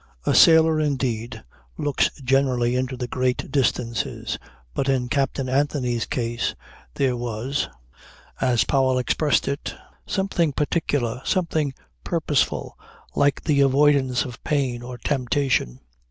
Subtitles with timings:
[0.25, 1.43] A sailor indeed
[1.77, 4.39] looks generally into the great distances,
[4.73, 6.55] but in Captain Anthony's case
[6.95, 7.69] there was
[8.41, 9.75] as Powell expressed it
[10.07, 12.79] something particular, something purposeful
[13.13, 15.81] like the avoidance of pain or temptation.